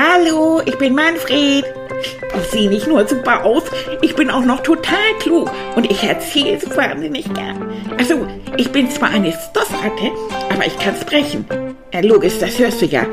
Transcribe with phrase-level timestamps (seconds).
[0.00, 1.64] Hallo, ich bin Manfred.
[2.00, 3.64] Ich sehe nicht nur super aus,
[4.00, 7.68] ich bin auch noch total klug und ich erzähle es wahnsinnig gern.
[7.98, 8.24] Also,
[8.56, 10.12] ich bin zwar eine Stoffratte,
[10.50, 11.44] aber ich kann sprechen.
[11.92, 13.06] Ja, logisch, das hörst du ja.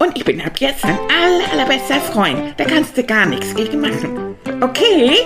[0.00, 2.54] Und ich bin ab jetzt dein aller, allerbester Freund.
[2.56, 4.34] Da kannst du gar nichts gegen machen.
[4.60, 5.18] Okay?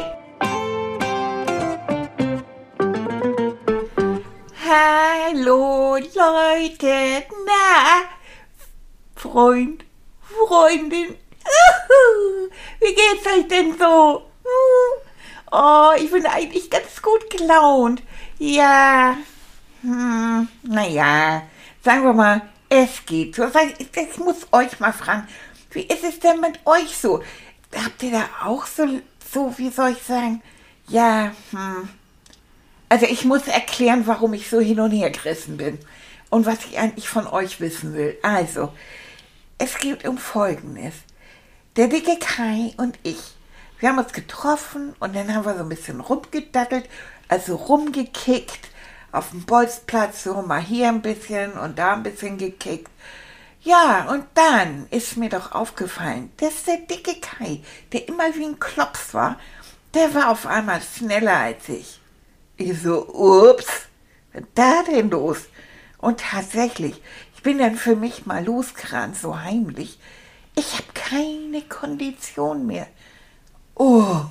[4.68, 7.24] Hallo, Leute.
[7.46, 8.02] Na,
[9.16, 9.87] Freund,
[10.46, 11.16] Freundin.
[12.80, 14.22] Wie geht's euch denn so?
[15.50, 18.02] Oh, ich bin eigentlich ganz gut gelaunt.
[18.38, 19.16] Ja,
[19.82, 21.42] hm, naja,
[21.82, 23.44] sagen wir mal, es geht so.
[23.46, 25.26] Ich muss euch mal fragen,
[25.70, 27.22] wie ist es denn mit euch so?
[27.74, 28.86] Habt ihr da auch so,
[29.32, 30.42] so wie soll ich sagen,
[30.88, 31.88] ja, hm.
[32.88, 35.78] Also ich muss erklären, warum ich so hin und her gerissen bin
[36.30, 38.16] und was ich eigentlich von euch wissen will.
[38.22, 38.72] Also,
[39.58, 40.94] es geht um Folgendes.
[41.76, 43.36] Der dicke Kai und ich,
[43.78, 46.88] wir haben uns getroffen und dann haben wir so ein bisschen rumgedattelt,
[47.28, 48.70] also rumgekickt
[49.12, 52.90] auf dem Bolzplatz, so mal hier ein bisschen und da ein bisschen gekickt.
[53.62, 57.60] Ja, und dann ist mir doch aufgefallen, dass der dicke Kai,
[57.92, 59.38] der immer wie ein Klops war,
[59.94, 62.00] der war auf einmal schneller als ich.
[62.56, 63.88] Ich so, ups,
[64.32, 65.48] was da denn los?
[65.98, 67.02] Und tatsächlich,
[67.38, 70.00] ich bin dann für mich mal losgerannt, so heimlich.
[70.56, 72.88] Ich habe keine Kondition mehr.
[73.76, 74.22] Oh,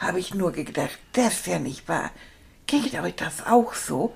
[0.00, 2.10] habe ich nur gedacht, das ist ja nicht wahr.
[2.66, 4.12] Geht euch das auch so?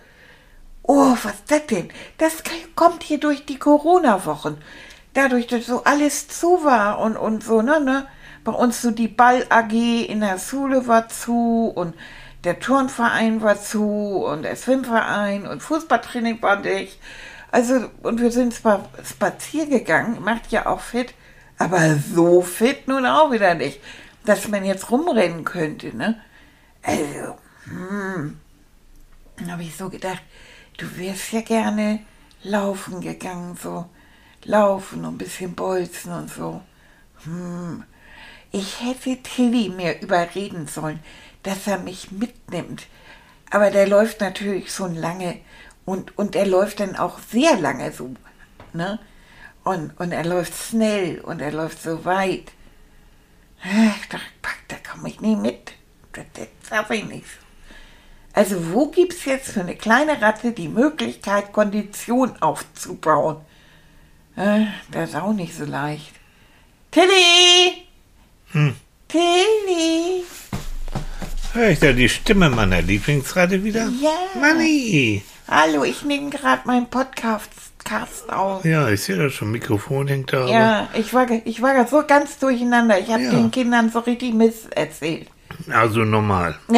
[0.83, 1.93] Oh, was ist das denn?
[2.19, 2.43] Das
[2.75, 4.59] kommt hier durch die Corona-Wochen.
[5.15, 8.09] Dadurch, dass so alles zu war und, und so, ne, ne?
[8.43, 11.95] Bei uns so die Ball-AG in der Schule war zu und
[12.43, 16.99] der Turnverein war zu und der Schwimmverein und Fußballtraining war nicht.
[17.53, 21.13] Also, und wir sind zwar spazieren gegangen, macht ja auch fit,
[21.59, 23.79] aber so fit nun auch wieder nicht,
[24.25, 26.19] dass man jetzt rumrennen könnte, ne?
[26.83, 28.41] Also, hm,
[29.37, 30.23] dann habe ich so gedacht,
[30.79, 32.01] du wärst ja gerne
[32.43, 33.85] laufen gegangen, so
[34.45, 36.63] laufen und ein bisschen bolzen und so.
[37.25, 37.85] Hm,
[38.51, 41.01] ich hätte Tilly mir überreden sollen,
[41.43, 42.87] dass er mich mitnimmt.
[43.51, 45.39] Aber der läuft natürlich schon lange
[45.85, 48.15] und, und er läuft dann auch sehr lange so.
[48.73, 48.99] Ne?
[49.65, 52.53] Und, und er läuft schnell und er läuft so weit.
[53.63, 54.19] Ach, da,
[54.69, 55.73] da komme ich nie mit.
[56.13, 57.27] Das, das schaffe ich nicht.
[58.33, 63.37] Also wo gibt es jetzt für eine kleine Ratte die Möglichkeit, Kondition aufzubauen?
[64.37, 66.13] Äh, das ist auch nicht so leicht.
[66.91, 67.87] Tilly!
[68.53, 68.75] Hm.
[71.63, 73.89] Hör ich da die Stimme meiner Lieblingsratte wieder?
[74.01, 74.11] Ja.
[74.41, 75.23] Manni!
[75.49, 77.51] Hallo, ich nehme gerade meinen Podcast
[78.27, 78.65] auf.
[78.65, 80.49] Ja, ich sehe da schon, Mikrofon hängt da.
[80.49, 82.99] Ja, ich war, ich war so ganz durcheinander.
[82.99, 83.31] Ich habe Ja.
[83.31, 85.29] den Kindern so richtig Mist erzählt.
[85.71, 86.57] Also normal.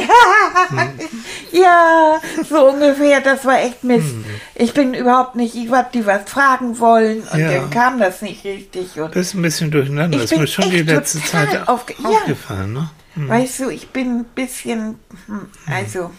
[1.50, 4.14] Ja, so ungefähr, das war echt Mist.
[4.54, 7.52] Ich bin überhaupt nicht, ich hab die was fragen wollen und Ja.
[7.52, 9.00] dann kam das nicht richtig.
[9.00, 10.18] Und Das ist ein bisschen durcheinander.
[10.18, 12.08] Ich Das ist bin mir schon die echt letzte total Zeit aufge- ja.
[12.10, 12.90] aufgefallen, ne?
[13.16, 16.10] Weißt du, ich bin ein bisschen, hm, also,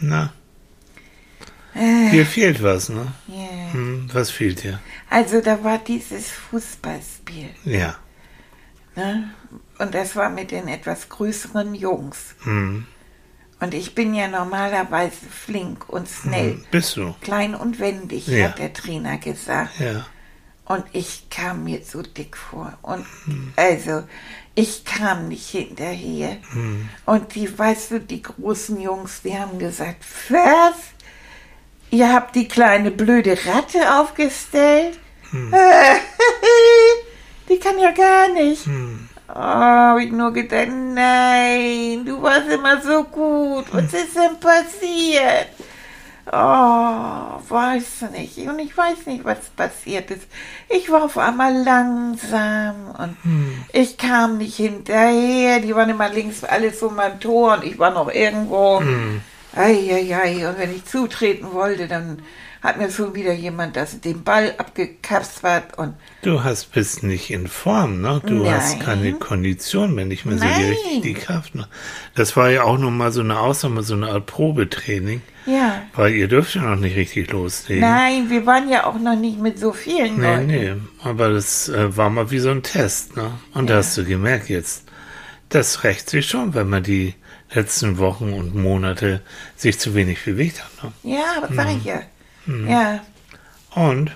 [0.00, 0.32] Na,
[1.74, 3.06] äh, dir fehlt was, ne?
[3.28, 3.72] ja.
[3.72, 4.80] Hm, was fehlt dir?
[5.08, 7.50] also da war dieses Fußballspiel.
[7.64, 7.96] Ja.
[8.96, 9.30] Ne?
[9.78, 12.34] Und das war mit den etwas größeren Jungs.
[12.42, 12.86] Hm.
[13.60, 16.52] Und ich bin ja normalerweise flink und schnell.
[16.54, 16.64] Hm.
[16.70, 17.14] Bist du?
[17.20, 18.48] Klein und wendig, Ja.
[18.48, 19.78] hat der Trainer gesagt.
[19.78, 20.06] Ja.
[20.70, 22.72] Und ich kam mir so dick vor.
[22.82, 23.04] Und
[23.56, 24.04] also,
[24.54, 26.36] ich kam nicht hinterher.
[27.06, 30.76] Und die, weißt du, die großen Jungs, die haben gesagt, was?
[31.90, 34.96] Ihr habt die kleine blöde Ratte aufgestellt?
[37.48, 38.68] die kann ja gar nicht.
[39.28, 43.64] Oh, hab ich nur gedacht, nein, du warst immer so gut.
[43.72, 45.48] Was ist denn passiert?
[46.32, 48.38] Oh, weiß nicht.
[48.38, 50.28] Und ich weiß nicht, was passiert ist.
[50.68, 53.16] Ich war auf einmal langsam und
[53.72, 55.58] ich kam nicht hinterher.
[55.58, 58.80] Die waren immer links alles so mein Tor und ich war noch irgendwo.
[59.56, 60.48] Eieiei.
[60.48, 62.22] Und wenn ich zutreten wollte, dann
[62.62, 67.46] hat mir schon wieder jemand das, den Ball abgekapselt und Du hast bist nicht in
[67.48, 68.20] Form, ne?
[68.26, 68.78] Du hast Nein.
[68.84, 71.54] keine Kondition mehr, nicht mehr so die, die Kraft.
[71.54, 71.66] Ne?
[72.14, 75.82] Das war ja auch noch mal so eine Ausnahme, so eine Art Probetraining, ja.
[75.94, 77.80] weil ihr dürft ja noch nicht richtig loslegen.
[77.80, 80.46] Nein, wir waren ja auch noch nicht mit so vielen Nee, Leuten.
[80.46, 80.72] nee,
[81.02, 83.30] aber das äh, war mal wie so ein Test, ne?
[83.54, 84.84] Und da hast du gemerkt jetzt,
[85.48, 87.14] das rächt sich schon, wenn man die
[87.52, 89.22] letzten Wochen und Monate
[89.56, 91.16] sich zu wenig bewegt hat, ne?
[91.16, 92.02] Ja, das sag ich ja.
[92.68, 93.00] Ja.
[93.74, 94.10] Und?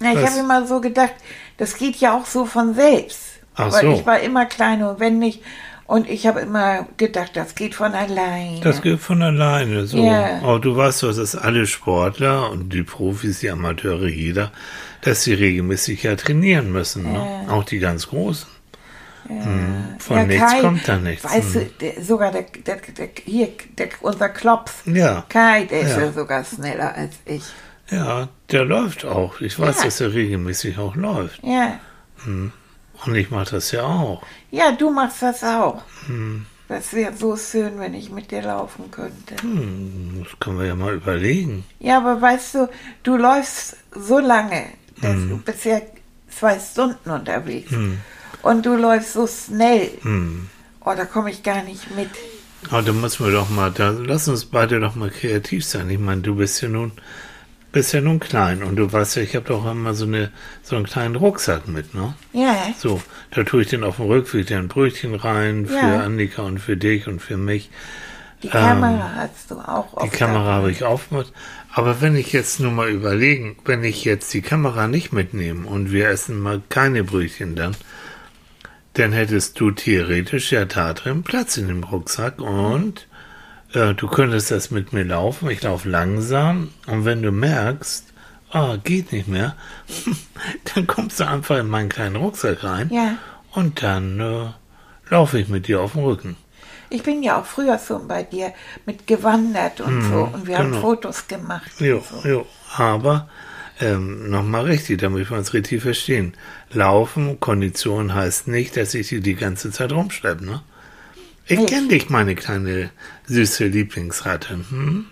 [0.00, 1.14] Na, ich habe immer so gedacht,
[1.56, 3.20] das geht ja auch so von selbst.
[3.56, 3.92] Ach Weil so.
[3.92, 5.42] ich war immer klein und wenn nicht.
[5.86, 8.60] Und ich habe immer gedacht, das geht von alleine.
[8.62, 9.96] Das geht von alleine so.
[9.96, 10.38] Ja.
[10.42, 14.52] Aber du weißt doch, dass alle Sportler und die Profis, die Amateure, jeder,
[15.00, 17.10] dass sie regelmäßig ja trainieren müssen.
[17.10, 17.46] Ne?
[17.48, 18.46] Auch die ganz Großen.
[19.28, 19.96] Hm.
[19.98, 21.24] Von Ja, nichts Kai, kommt da nichts.
[21.24, 21.60] Weißt Hm.
[21.60, 23.48] du, der, sogar der, der, der, hier,
[24.00, 24.72] unser Klops.
[24.86, 25.24] Ja.
[25.28, 26.04] Kai, der ist Ja.
[26.04, 27.42] ja sogar schneller als ich.
[27.90, 29.40] Ja, der läuft auch.
[29.40, 29.84] Ich weiß, Ja.
[29.84, 31.40] dass er regelmäßig auch läuft.
[31.42, 31.78] Ja.
[32.26, 34.22] Und ich mache das ja auch.
[34.50, 35.82] Ja, du machst das auch.
[36.06, 36.46] Hm.
[36.68, 39.36] Das wäre so schön, wenn ich mit dir laufen könnte.
[39.40, 41.64] Hm, das können wir ja mal überlegen.
[41.80, 42.68] Ja, aber weißt du,
[43.04, 44.64] du läufst so lange,
[45.00, 45.28] dass Hm.
[45.30, 45.80] du bist ja
[46.28, 47.72] zwei Stunden unterwegs.
[48.42, 49.90] Und du läufst so schnell.
[50.02, 50.48] Hm.
[50.84, 52.10] Oh, da komme ich gar nicht mit.
[52.70, 55.88] Aber da müssen wir doch mal, da, lass uns beide doch mal kreativ sein.
[55.88, 56.92] Ich meine, du bist ja nun,
[57.72, 60.30] bist ja nun klein und du weißt ja, ich habe doch immer so eine,
[60.62, 62.14] so einen kleinen Rucksack mit, ne?
[62.32, 66.00] Ja, So, da tue ich den auf dem Rückweg ein Brötchen rein für Ja.
[66.00, 67.70] Annika und für dich und für mich.
[68.42, 71.32] die Kamera hast du auch Ähm, Die Kamera habe ich aufgemacht.
[71.74, 75.92] Aber wenn ich jetzt nur mal überlegen, wenn ich jetzt die Kamera nicht mitnehme und
[75.92, 77.76] wir essen mal keine Brötchen dann,
[78.94, 83.06] dann hättest du theoretisch ja da drin Platz in dem Rucksack und
[83.72, 85.50] äh, du könntest das mit mir laufen.
[85.50, 88.04] Ich laufe langsam und wenn du merkst,
[88.50, 89.54] ah, geht nicht mehr,
[90.74, 93.18] dann kommst du einfach in meinen kleinen Rucksack rein Ja,
[93.52, 94.46] und dann äh,
[95.10, 96.36] laufe ich mit dir auf dem Rücken.
[96.90, 98.52] ich bin ja auch früher schon bei dir
[98.86, 100.30] mit gewandert und so.
[100.32, 100.80] Und wir haben genau.
[100.80, 101.70] Fotos gemacht.
[101.78, 102.28] Jo, so.
[102.28, 102.46] jo.
[102.76, 103.28] Aber
[103.80, 106.34] ähm, nochmal richtig, damit wir uns richtig verstehen.
[106.72, 110.62] Laufen, Kondition heißt nicht, dass ich die die ganze Zeit rumschleppe, ne?
[111.48, 112.90] Ich kenne dich, meine kleine
[113.26, 114.54] süße Lieblingsratte.
[114.70, 115.06] Hm?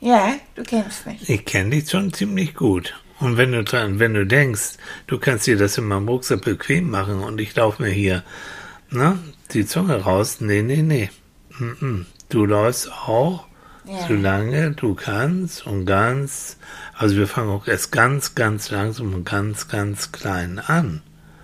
[0.00, 1.28] Ja, du kennst mich.
[1.28, 2.94] Ich kenne dich schon ziemlich gut.
[3.20, 4.72] Und wenn du dran, wenn du denkst,
[5.06, 8.24] du kannst dir das in meinem Rucksack bequem machen und ich laufe mir hier,
[8.90, 9.18] ne,
[9.52, 11.10] die Zunge raus, nee, nee, nee.
[11.58, 12.04] Mm -mm.
[12.30, 13.46] Du läufst auch,
[13.84, 14.06] Ja.
[14.08, 16.56] solange du kannst und ganz,
[16.94, 21.02] also wir fangen auch erst ganz, ganz langsam und ganz, ganz klein an.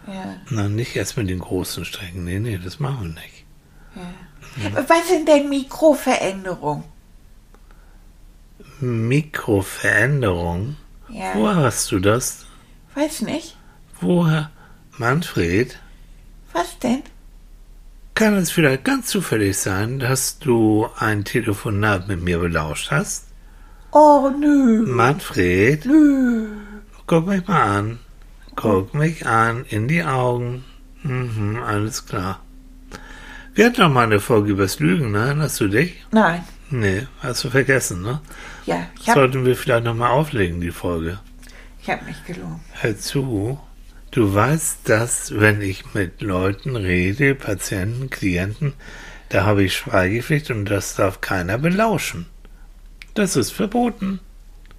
[0.09, 0.37] Ja.
[0.50, 2.25] Na, nicht erst mit den großen Strecken.
[2.25, 3.38] Nee, nee, das machen wir nicht.
[4.87, 6.85] Was sind denn Mikroveränderungen?
[8.81, 10.77] Mikroveränderung.
[11.09, 12.47] Ja, Woher hast du das?
[12.95, 13.56] weiß nicht.
[14.00, 14.50] Woher?
[14.99, 15.79] Manfred?
[16.53, 17.03] Was denn?
[18.15, 23.27] Kann es vielleicht ganz zufällig sein, dass du ein Telefonat mit mir belauscht hast?
[23.93, 26.49] Oh, nö, Manfred, nö.
[27.06, 27.99] guck mich mal an.
[28.56, 30.65] Guck mich an, in die Augen.
[31.05, 32.41] Mhm, alles klar.
[33.59, 35.19] Wir hatten noch mal eine Folge übers Lügen, ne?
[35.19, 36.07] Erinnerst du dich?
[36.13, 36.45] Nein.
[36.71, 38.21] Nee, hast du vergessen, ne?
[38.67, 41.19] Ja, ich habe Sollten wir vielleicht noch mal auflegen, die Folge.
[41.83, 42.61] ich hab mich gelogen.
[42.75, 43.59] Hör zu,
[44.13, 48.75] du weißt, dass wenn ich mit Leuten rede, Patienten, Klienten,
[49.29, 52.27] da habe ich Schweigepflicht und das darf keiner belauschen.
[53.15, 54.21] Das ist verboten.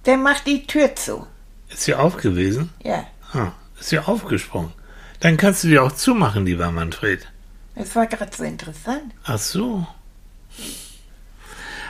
[0.06, 1.26] Der macht die Tür zu.
[1.68, 2.70] Ist sie aufgewesen?
[2.82, 3.04] Ja,
[3.34, 4.72] Ah, ist sie aufgesprungen.
[5.20, 7.28] Dann kannst du die auch zumachen, lieber Manfred.
[7.74, 9.14] Das war gerade so interessant.
[9.24, 9.86] Ach so.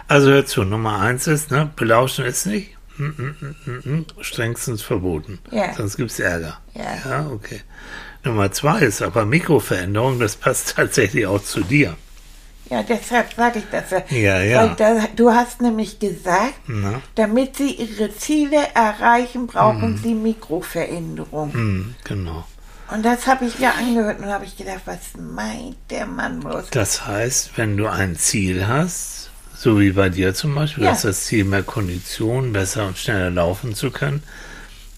[0.09, 2.77] Also hör zu, Nummer eins ist, ne, belauschen ist nicht.
[2.97, 3.55] Mm, mm,
[3.85, 5.39] mm, strengstens verboten.
[5.51, 5.73] Ja.
[5.73, 6.59] Sonst gibt's Ärger.
[6.75, 6.99] Ja.
[7.09, 7.63] Ja, okay.
[8.25, 11.97] Nummer zwei ist aber Mikroveränderung, das passt tatsächlich auch zu dir.
[12.69, 14.03] Ja, deshalb sage ich das ja.
[14.11, 14.75] Ja, ja.
[14.75, 17.03] Da, du hast nämlich gesagt, Na?
[17.17, 21.53] damit sie ihre Ziele erreichen, brauchen sie Mikroveränderungen.
[21.53, 22.45] Hm, genau.
[22.93, 26.71] Und das habe ich mir angehört und habe ich gedacht, was meint der Mann bloß?
[26.71, 30.91] Das heißt, wenn du ein Ziel hast, so wie bei dir zum Beispiel, Ja.
[30.91, 34.23] du hast das Ziel, mehr Kondition, besser und schneller laufen zu können,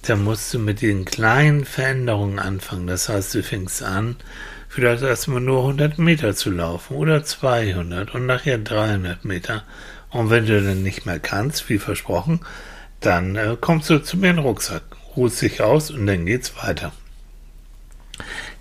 [0.03, 2.87] dann musst du mit den kleinen Veränderungen anfangen.
[2.87, 4.17] Das heißt, du fängst an,
[4.69, 9.65] vielleicht erstmal nur 100 Meter zu laufen oder 200 und nachher 300 Meter.
[10.11, 12.41] Und wenn du dann nicht mehr kannst, wie versprochen,
[13.01, 14.83] dann äh, kommst du zu mir in den Rucksack,
[15.17, 16.93] ruhst dich aus und dann geht's weiter.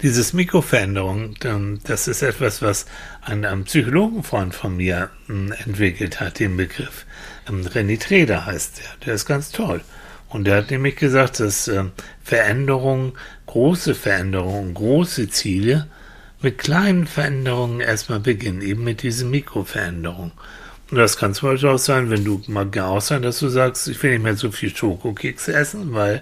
[0.02, 2.86] Dieses Mikroveränderung, ähm, das ist etwas, was
[3.22, 7.06] ein, ein Psychologenfreund von mir ähm, entwickelt hat, den Begriff.
[7.48, 9.06] Ähm, René Treder heißt der.
[9.06, 9.82] Der ist ganz toll.
[10.30, 11.70] Und der hat nämlich gesagt, dass
[12.24, 13.12] Veränderungen,
[13.48, 15.88] große Veränderungen, große Ziele
[16.42, 20.32] mit kleinen Veränderungen erstmal beginnen, eben mit diesen Mikroveränderungen.
[20.90, 23.88] Und das kann zum Beispiel auch sein, wenn du mal auch sein, dass du sagst,
[23.88, 26.22] ich will nicht mehr so viel Schokokekse essen, weil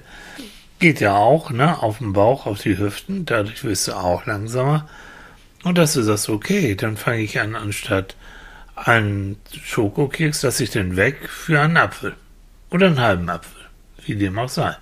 [0.80, 4.88] geht ja auch, ne, auf den Bauch, auf die Hüften, dadurch wirst du auch langsamer.
[5.64, 8.16] Und dass du sagst, okay, dann fange ich an, anstatt
[8.76, 12.16] einen Schokokeks, dass ich den weg für einen Apfel.
[12.72, 13.62] Oder einen halben Apfel.
[14.06, 14.76] Wie dem auch sei.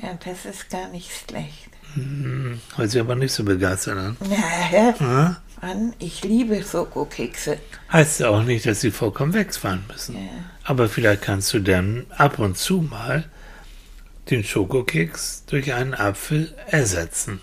[0.00, 1.68] Ja, das ist gar nicht schlecht.
[1.94, 4.16] Hm, hört sich aber nicht so begeistert an.
[4.20, 5.36] Na, Hm?
[5.62, 7.58] Mann, ich liebe Schokokekse.
[7.90, 10.16] Heißt ja auch nicht, dass sie vollkommen wegfallen müssen.
[10.16, 10.28] Ja.
[10.64, 13.24] Aber vielleicht kannst du dann ab und zu mal
[14.30, 17.40] den Schokokeks durch einen Apfel ersetzen.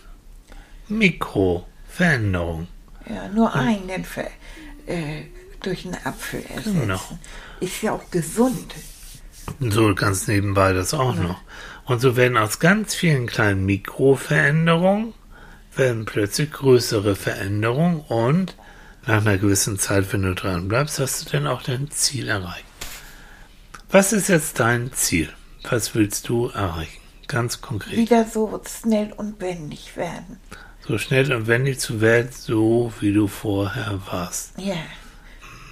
[0.88, 2.68] Mikroveränderung.
[3.10, 4.30] Ja, nur einen Ver
[4.86, 5.24] äh,
[5.62, 6.82] durch einen Apfel ersetzen.
[6.82, 7.02] Genau.
[7.60, 8.76] Ist ja auch gesund.
[9.60, 11.42] So ganz nebenbei das auch noch.
[11.86, 15.14] Und so werden aus ganz vielen kleinen Mikroveränderungen
[15.76, 18.56] werden plötzlich größere Veränderungen und
[19.06, 22.64] nach einer gewissen Zeit, wenn du dran bleibst, hast du dann auch dein Ziel erreicht.
[23.92, 25.30] Was ist jetzt dein Ziel?
[25.70, 27.00] Was willst du erreichen?
[27.28, 27.98] Ganz konkret.
[27.98, 30.38] Wieder so schnell und wendig werden.
[30.86, 34.54] So schnell und wendig zu werden, so wie du vorher warst.
[34.58, 34.76] Ja.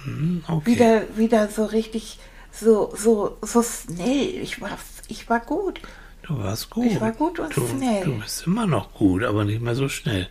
[0.04, 0.66] Hm, Okay.
[0.66, 2.18] Wieder, wieder so richtig,
[2.50, 4.40] so, so, so schnell.
[4.42, 5.80] Ich war, ich war gut.
[6.22, 6.86] Du warst gut.
[6.86, 8.04] Ich war gut und du, schnell.
[8.04, 10.28] Du bist immer noch gut, aber nicht mehr so schnell.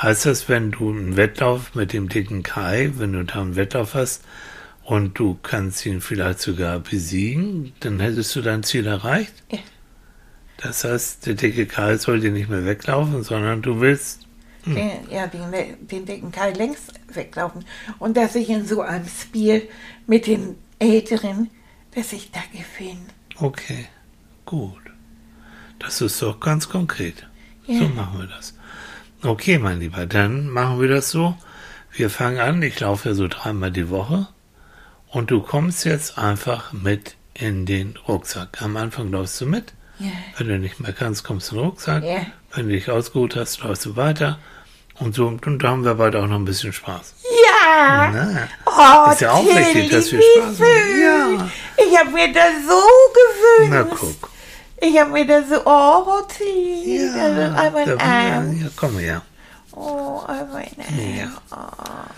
[0.00, 3.94] Heißt das, wenn du einen Wettlauf mit dem dicken Kai, wenn du da einen Wettlauf
[3.94, 4.22] hast
[4.86, 9.34] und du kannst ihn vielleicht sogar besiegen, dann hättest du dein Ziel erreicht?
[9.50, 9.58] Ja.
[10.58, 14.20] Das heißt, der dicke Kai soll dir nicht mehr weglaufen, sondern du willst.
[14.64, 15.52] Den, ja, den,
[15.86, 17.64] den dicken Kai längst weglaufen.
[17.98, 19.68] Und dass ich in so einem Spiel
[20.06, 21.50] mit den Älteren,
[21.94, 23.06] dass ich da gewinne.
[23.36, 23.86] Okay,
[24.44, 24.82] gut.
[25.78, 27.26] Das ist doch ganz konkret.
[27.66, 27.80] Ja.
[27.80, 28.54] So machen wir das.
[29.22, 31.36] Okay, mein Lieber, dann machen wir das so.
[31.92, 32.62] Wir fangen an.
[32.62, 34.28] Ich laufe ja so dreimal die Woche.
[35.16, 38.60] Und du kommst jetzt einfach mit in den Rucksack.
[38.60, 39.72] Am Anfang läufst du mit.
[39.98, 40.10] Ja.
[40.36, 42.04] Wenn du nicht mehr kannst, kommst du in den Rucksack.
[42.04, 42.26] Ja.
[42.52, 44.38] Wenn du dich ausgeruht hast, läufst du weiter.
[44.98, 47.14] Und so, und da haben wir beide auch noch ein bisschen Spaß.
[47.22, 48.10] Ja!
[48.12, 51.00] Na, Oh, ist ja auch Tilly, wichtig, dass wir Spaß haben.
[51.00, 51.50] Ja.
[51.82, 52.82] Ich habe mir das so
[53.70, 53.96] Na gewünscht.
[54.20, 54.30] guck.
[54.82, 58.60] Ich habe mir das so, oh, Tilly, das ist einmal da, ein ja, Arm.
[58.60, 59.22] ja, komm her.
[59.72, 61.28] Oh, einmal ein Ja.
[61.56, 62.10] Arm.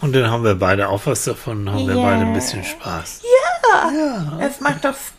[0.00, 2.02] Und dann haben wir beide auch was davon, haben wir Ja.
[2.02, 3.22] beide ein bisschen Spaß.
[3.22, 4.38] Ja, Ja.
[4.40, 5.18] das macht doch Spaß.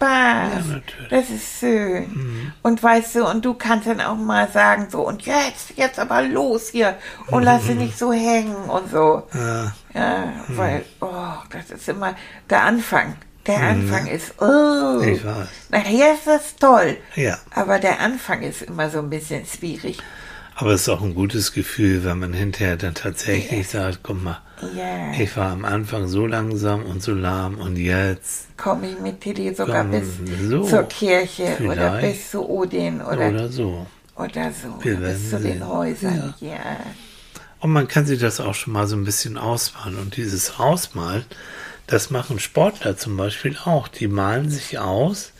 [0.53, 1.09] Ja, natürlich.
[1.09, 2.53] Das ist schön.
[2.61, 6.21] Und weißt du, und du kannst dann auch mal sagen, so, und jetzt, jetzt aber
[6.21, 6.95] los hier
[7.31, 9.23] und lass sie nicht so hängen und so.
[9.33, 12.15] Ja, Ja, weil, oh, das ist immer
[12.49, 13.15] der Anfang.
[13.47, 14.99] Der Anfang ist, oh.
[15.01, 15.47] ich weiß.
[15.69, 16.97] Nachher ist das toll.
[17.15, 17.37] Ja.
[17.55, 19.99] Aber der Anfang ist immer so ein bisschen schwierig.
[20.55, 24.39] Aber es ist auch ein gutes Gefühl, wenn man hinterher dann tatsächlich sagt, guck mal,
[24.75, 25.11] Ja.
[25.17, 29.53] ich war am Anfang so langsam und so lahm und jetzt Komme ich mit Tilly
[29.53, 30.07] sogar bis
[30.49, 33.85] so, zur Kirche oder bis zu Odin oder, oder, oder so.
[34.17, 34.83] so.
[34.83, 35.67] Wir oder bis zu den.
[35.67, 36.33] Häusern.
[36.39, 36.77] Ja.
[37.59, 39.97] Und man kann sich das auch schon mal so ein bisschen ausmalen.
[39.97, 41.25] Und dieses Ausmalen,
[41.85, 43.87] das machen Sportler zum Beispiel auch.
[43.87, 45.31] Die malen sich aus,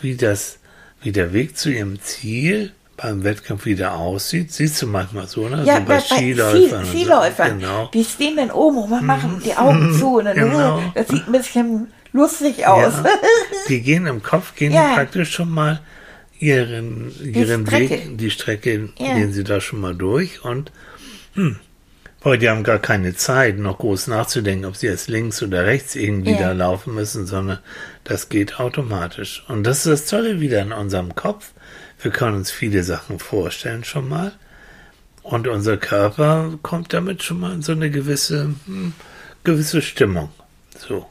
[0.00, 0.58] wie das,
[1.02, 4.52] wie der Weg zu ihrem Ziel beim Wettkampf wieder aussieht.
[4.52, 5.64] Siehst du manchmal so, ne?
[5.64, 6.60] Ja, so bei bei Skiläufern.
[6.60, 6.90] Ski- und so.
[6.92, 7.58] Skiläufern.
[7.58, 7.90] Genau.
[7.92, 10.18] Die stehen dann oben und machen die Augen zu.
[10.18, 10.78] Und dann, Genau.
[10.78, 12.92] oh, das sieht ein bisschen lustig aus.
[13.02, 13.10] Ja.
[13.68, 14.90] Die gehen im Kopf, gehen Ja.
[14.90, 15.80] die praktisch schon mal
[16.38, 17.90] ihren, ihren Strecke.
[17.90, 19.14] Weg, die Strecke Ja.
[19.14, 20.70] gehen sie da schon mal durch und
[21.34, 21.56] hm,
[22.22, 25.94] boah, die haben gar keine Zeit, noch groß nachzudenken, ob sie jetzt links oder rechts
[25.96, 26.38] irgendwie Ja.
[26.40, 27.58] da laufen müssen, sondern
[28.04, 29.44] das geht automatisch.
[29.48, 31.52] Und das ist das Tolle wieder in unserem Kopf.
[32.00, 34.32] Wir können uns viele Sachen vorstellen schon mal.
[35.22, 38.92] Und unser Körper kommt damit schon mal in so eine gewisse, hm,
[39.42, 40.30] gewisse Stimmung.
[40.78, 41.06] So.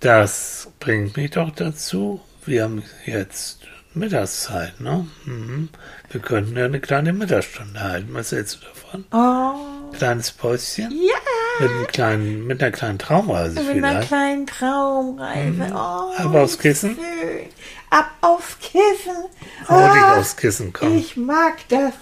[0.00, 2.20] Das bringt mich doch dazu.
[2.46, 3.60] Wir haben jetzt
[3.94, 5.06] Mittagszeit, ne?
[5.24, 5.68] Mhm.
[6.10, 8.08] Wir könnten ja eine kleine Mittagsstunde halten.
[8.14, 9.04] Was hältst du davon?
[9.12, 10.90] Oh, Kleines Päuschen?
[10.92, 11.21] ja.
[11.60, 14.08] Mit, einem kleinen, mit einer kleinen Traumreise Mit einer vielleicht.
[14.08, 15.70] kleinen Traumreise.
[15.72, 16.96] Oh, Ab aufs Kissen?
[16.96, 17.46] Schön.
[17.90, 19.24] Ab aufs Kissen.
[19.60, 20.96] Dich Ah, aufs Kissen, komm.
[20.96, 21.92] Ich mag das.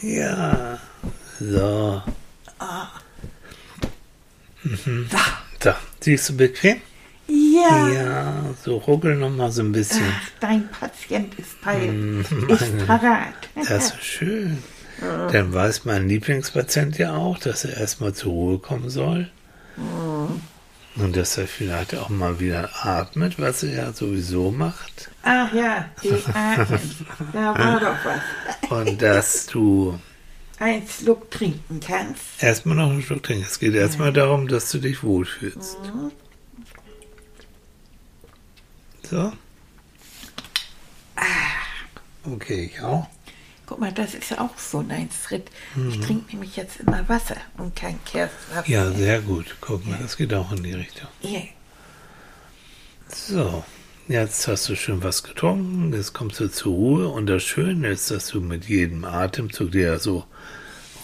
[0.00, 0.78] Ja.
[1.38, 2.02] So.
[4.62, 5.08] Mhm.
[5.60, 5.76] Da.
[6.00, 6.80] Siehst du bequem?
[7.26, 7.88] Ja.
[7.88, 10.04] Ja, so ruckel noch mal so ein bisschen.
[10.06, 13.32] Ach, dein Patient ist, bei, Mhm, ist parat.
[13.54, 14.62] Das ist schön.
[15.00, 19.30] Dann weiß mein Lieblingspatient ja auch, dass er erstmal zur Ruhe kommen soll.
[20.96, 25.10] Und dass er vielleicht auch mal wieder atmet, was er ja sowieso macht.
[25.24, 27.06] Ach ja, die Atmen.
[27.32, 28.70] Da war doch was.
[28.70, 29.98] Und dass du
[30.60, 32.22] Ein Schluck trinken kannst.
[32.40, 33.50] erstmal noch einen Schluck trinkst.
[33.50, 35.78] Es geht erstmal darum, dass du dich wohlfühlst.
[39.10, 39.32] So.
[42.24, 43.06] Okay, ich auch.
[43.66, 45.50] Guck mal, das ist auch so ein Schritt.
[45.88, 48.64] Ich trinke nämlich jetzt immer Wasser und kein Kerswasser.
[48.66, 48.72] Mhm.
[48.72, 49.56] Ja, sehr gut.
[49.60, 51.08] Guck mal, das geht auch in die Richtung.
[51.22, 51.40] Ja.
[53.08, 53.64] So,
[54.06, 58.10] Jetzt hast du schön was getrunken, jetzt kommst du zur Ruhe und das Schöne ist,
[58.10, 60.26] dass du mit jedem Atemzug, der ja so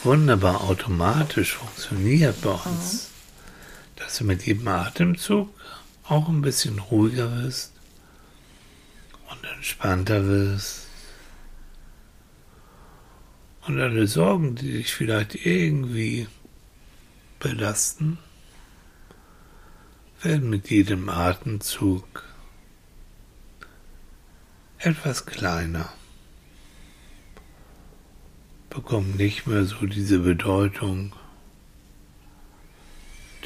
[0.04, 3.08] wunderbar automatisch funktioniert bei uns,
[3.96, 5.48] dass du mit jedem Atemzug
[6.04, 7.72] auch ein bisschen ruhiger wirst
[9.30, 10.88] und entspannter wirst.
[13.66, 16.26] Und alle Sorgen, die dich vielleicht irgendwie
[17.38, 18.18] belasten,
[20.22, 22.24] werden mit jedem Atemzug
[24.78, 25.92] etwas kleiner,
[28.70, 31.14] bekommen nicht mehr so diese Bedeutung,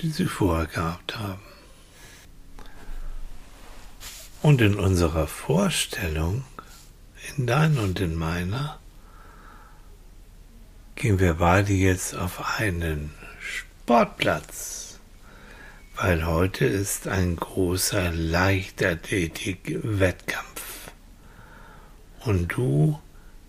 [0.01, 1.43] die sie vorher gehabt haben.
[4.43, 6.45] Und in unserer Vorstellung,
[7.37, 8.79] in deiner und in meiner,
[11.05, 14.99] gehen wir beide jetzt auf einen Sportplatz,
[15.97, 20.63] weil heute ist ein großer Leichtathletik-Wettkampf.
[22.21, 22.99] Und du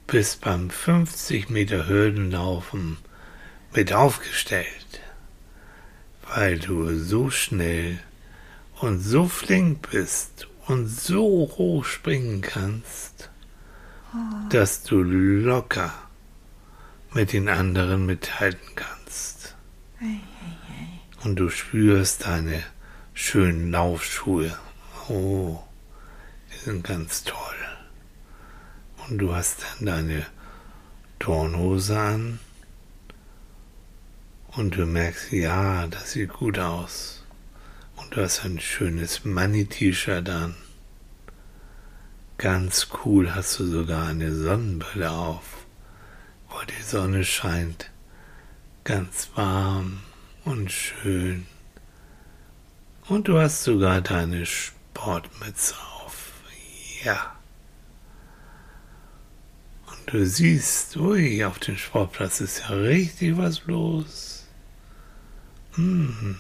[0.05, 2.97] bist beim 50 Meter Hürdenlaufen
[3.74, 5.00] mit aufgestellt,
[6.27, 8.00] weil du so schnell
[8.81, 13.29] und so flink bist und so hoch springen kannst,
[14.13, 14.17] oh.
[14.50, 15.93] dass du locker
[17.15, 19.55] mit den anderen mithalten kannst.
[21.24, 22.62] Und du spürst deine
[23.13, 24.55] schönen Laufschuhe.
[25.07, 25.63] Oh,
[26.51, 27.39] die sind ganz toll.
[29.07, 30.25] Und du hast dann deine
[31.17, 32.39] Turnhose an.
[34.48, 37.24] Und du merkst, ja, das sieht gut aus.
[37.95, 40.55] Und du hast ein schönes Money-T-Shirt an.
[42.38, 45.64] Ganz cool hast du sogar eine Sonnenbrille auf
[46.55, 47.89] wo die Sonne scheint,
[48.85, 50.00] ganz warm
[50.45, 51.45] und schön.
[53.07, 56.31] Und du hast sogar deine Sportmütze auf.
[57.03, 57.35] Ja.
[59.85, 64.48] Und du siehst, ui, auf dem Sportplatz ist ja richtig was los.
[65.74, 66.39] Hm.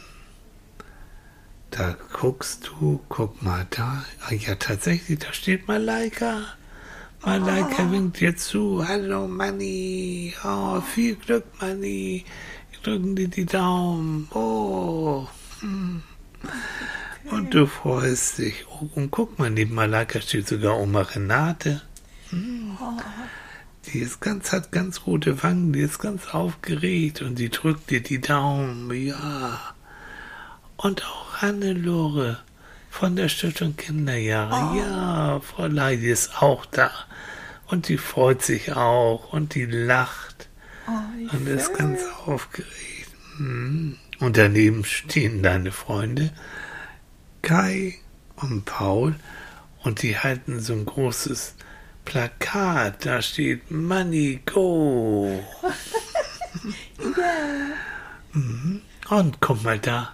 [1.71, 4.05] Da guckst du, guck mal da.
[4.21, 6.55] Ah, ja, tatsächlich, da steht Malaika.
[7.25, 7.91] Malaika oh.
[7.91, 8.87] winkt dir zu.
[8.87, 10.31] Hallo Manni.
[10.43, 12.23] Oh, viel Glück, Manni.
[12.83, 14.27] Drücken dir die Daumen.
[14.31, 15.27] Oh.
[15.61, 16.03] Hm.
[17.31, 18.65] Und du freust dich.
[18.69, 21.81] Oh, und guck mal, neben Malaika steht sogar Oma Renate.
[22.29, 22.77] Hm.
[23.87, 28.01] Die ist ganz, hat ganz rote Wangen, die ist ganz aufgeregt und die drückt dir
[28.01, 28.91] die Daumen.
[28.93, 29.59] Ja.
[30.77, 32.44] Und auch Hannelore
[32.95, 34.71] von der Stiftung Kinderjahre.
[34.71, 34.79] Oh.
[34.79, 36.91] Ja, Frau Leidi ist auch da.
[37.67, 40.47] Und die freut sich auch und die lacht
[40.87, 43.11] oh, und ist ganz aufgeregt.
[43.35, 43.97] Hm.
[44.19, 46.31] Und daneben stehen deine Freunde
[47.41, 47.95] Kai
[48.37, 49.15] und Paul
[49.83, 51.55] und die halten so ein großes
[52.05, 53.05] Plakat.
[53.05, 55.43] Da steht Money Go.
[56.99, 57.33] ja.
[58.31, 58.81] Mhm.
[59.09, 60.13] Und guck mal da.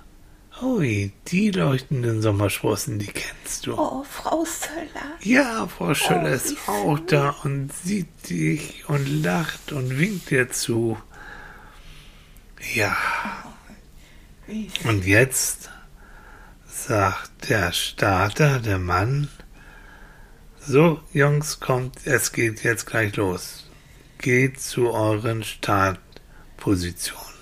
[0.61, 3.73] Ui, die leuchtenden Sommersprossen, die kennst du.
[3.73, 5.17] Oh, Frau Söller.
[5.21, 7.07] Ja, Frau Schöller oh, ist auch schön.
[7.07, 10.97] da und sieht dich und lacht und winkt dir zu.
[12.75, 12.95] Ja.
[14.47, 15.71] Oh, und jetzt
[16.67, 19.29] sagt der Starter, der Mann,
[20.59, 23.67] so, Jungs, kommt, es geht jetzt gleich los.
[24.19, 27.33] Geht zu euren Startpositionen.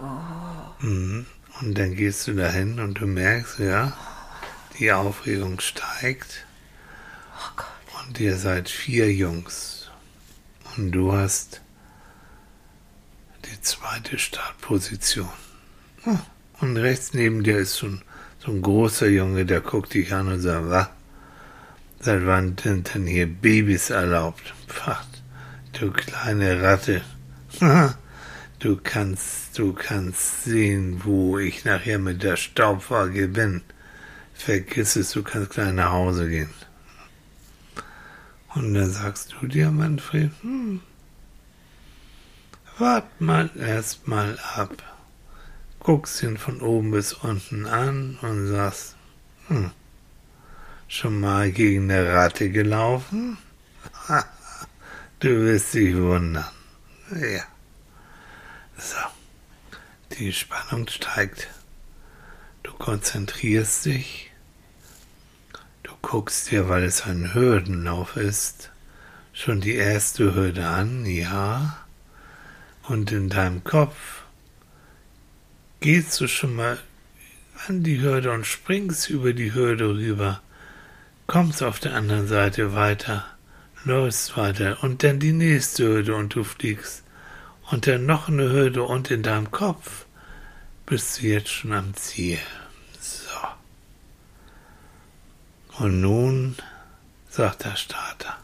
[0.00, 0.84] Oh.
[0.86, 1.26] Mhm.
[1.60, 3.92] Und dann gehst du dahin und du merkst, ja,
[4.78, 6.46] die Aufregung steigt.
[7.58, 7.62] Oh
[8.02, 9.90] und ihr seid vier Jungs.
[10.76, 11.60] Und du hast
[13.44, 15.28] die zweite Startposition.
[16.60, 18.02] Und rechts neben dir ist so ein,
[18.38, 20.88] so ein großer Junge, der guckt dich an und sagt, was?
[22.02, 24.54] Seit wann sind denn hier Babys erlaubt?
[24.66, 25.04] Pfach,
[25.78, 27.02] du kleine Ratte.
[28.60, 33.62] Du kannst, du kannst sehen, wo ich nachher mit der Staubwaage bin.
[34.34, 36.50] Vergiss es, du kannst gleich nach Hause gehen.
[38.54, 40.82] Und dann sagst du dir, Manfred, hm,
[42.76, 44.82] wart mal erst mal ab.
[45.78, 48.94] Guckst ihn von oben bis unten an und sagst,
[49.48, 49.70] hm,
[50.86, 53.38] schon mal gegen eine Ratte gelaufen?
[55.20, 56.44] du wirst dich wundern.
[57.10, 57.44] Ja.
[58.80, 58.96] So.
[60.16, 61.48] Die Spannung steigt.
[62.62, 64.30] Du konzentrierst dich.
[65.82, 68.70] Du guckst dir, weil es ein Hürdenlauf ist,
[69.34, 71.76] schon die erste Hürde an, ja.
[72.84, 74.22] Und in deinem Kopf
[75.80, 76.78] gehst du schon mal
[77.68, 80.40] an die Hürde und springst über die Hürde rüber.
[81.26, 83.26] kommst auf der anderen Seite weiter,
[83.84, 87.04] läufst weiter und dann die nächste Hürde und du fliegst.
[87.70, 90.06] Und dann noch eine Hürde und in deinem Kopf
[90.86, 92.38] bist du jetzt schon am Ziel.
[93.00, 93.30] So.
[95.78, 96.56] Und nun,
[97.28, 98.36] sagt der Starter,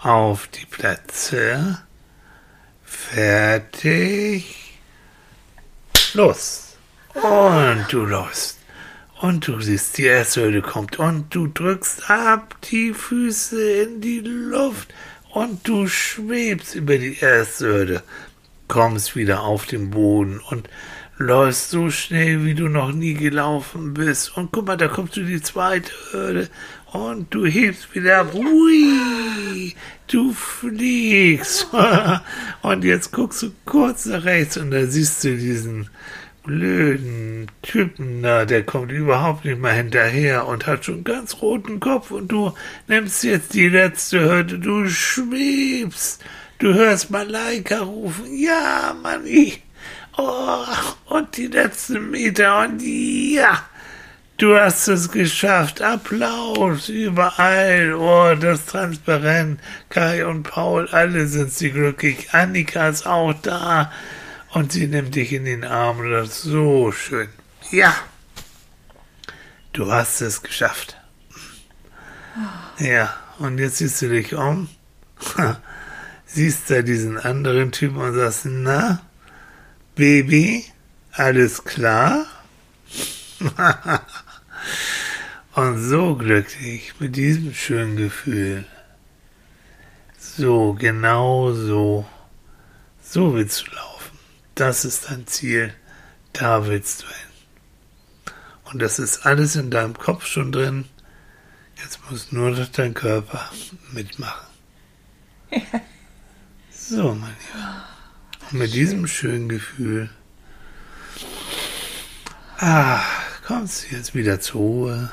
[0.00, 1.82] auf die Plätze,
[2.84, 4.78] fertig,
[6.12, 6.76] los.
[7.14, 8.58] Und du läufst.
[9.20, 10.98] Und du siehst, die erste Hürde kommt.
[10.98, 14.92] Und du drückst ab die Füße in die Luft.
[15.34, 18.02] Und du schwebst über die erste Hürde.
[18.68, 20.70] Kommst wieder auf den Boden und
[21.16, 24.36] läufst so schnell, wie du noch nie gelaufen bist.
[24.36, 26.48] Und guck mal, da kommst du die zweite Hürde.
[26.92, 28.32] Und du hebst wieder.
[28.32, 29.74] Hui,
[30.06, 31.66] du fliegst.
[32.62, 35.90] und jetzt guckst du kurz nach rechts und da siehst du diesen
[36.44, 42.10] blöden Typen da, der kommt überhaupt nicht mehr hinterher und hat schon ganz roten Kopf
[42.10, 42.52] und du
[42.86, 46.22] nimmst jetzt die letzte Hürde, du schwebst,
[46.58, 49.54] du hörst Malaika rufen, ja, Manni,
[50.18, 50.64] oh,
[51.06, 52.60] und die letzten Meter.
[52.60, 53.62] Und ja,
[54.36, 61.70] du hast es geschafft, Applaus überall, oh, das Transparent, Kai und Paul, alle sind sie
[61.70, 63.90] glücklich, Annika ist auch da,
[64.54, 66.10] und sie nimmt dich in den Arm.
[66.10, 67.28] Das ist so schön.
[67.70, 67.94] Ja,
[69.72, 70.96] du hast es geschafft.
[72.78, 74.68] Ja, und jetzt siehst du dich um,
[76.26, 79.00] siehst da diesen anderen Typen und sagst, na,
[79.94, 80.64] Baby,
[81.12, 82.26] alles klar?
[85.54, 88.64] und so glücklich mit diesem schönen Gefühl.
[90.18, 92.06] So, genau so.
[93.02, 93.93] So willst du laufen.
[94.54, 95.74] Das ist dein Ziel,
[96.32, 98.34] da willst du hin.
[98.64, 100.84] Und das ist alles in deinem Kopf schon drin.
[101.82, 103.50] Jetzt muss nur noch dein Körper
[103.92, 104.46] mitmachen.
[106.86, 107.84] So, mein Lieber.
[108.50, 110.10] Und mit diesem schönen Gefühl
[112.58, 113.00] ah,
[113.46, 115.10] kommst du jetzt wieder zur Ruhe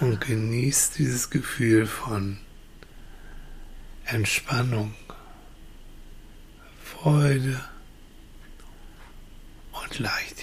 [0.00, 2.38] und genießt dieses Gefühl von
[4.06, 4.94] Entspannung.
[7.04, 7.60] Freude
[9.72, 10.00] und.
[10.00, 10.33] Ach.